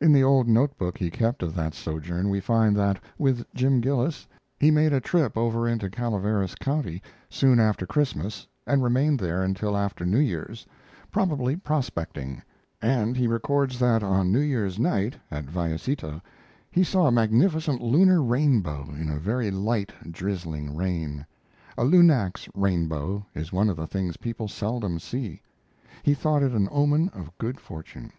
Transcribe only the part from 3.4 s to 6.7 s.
Jim Gillis, he made a trip over into Calaveras